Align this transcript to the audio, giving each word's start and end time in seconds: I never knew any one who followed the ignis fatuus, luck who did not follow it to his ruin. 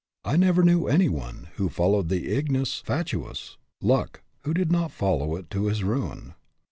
I 0.25 0.35
never 0.35 0.63
knew 0.63 0.87
any 0.87 1.09
one 1.09 1.49
who 1.57 1.69
followed 1.69 2.09
the 2.09 2.35
ignis 2.35 2.81
fatuus, 2.81 3.57
luck 3.83 4.23
who 4.45 4.51
did 4.51 4.71
not 4.71 4.89
follow 4.91 5.35
it 5.35 5.51
to 5.51 5.67
his 5.67 5.83
ruin. 5.83 6.33